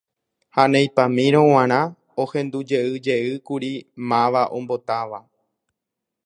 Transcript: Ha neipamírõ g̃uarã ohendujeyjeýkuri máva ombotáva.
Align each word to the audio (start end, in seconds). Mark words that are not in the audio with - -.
Ha 0.55 0.63
neipamírõ 0.71 1.43
g̃uarã 1.51 1.81
ohendujeyjeýkuri 2.23 3.71
máva 4.09 4.43
ombotáva. 4.57 5.19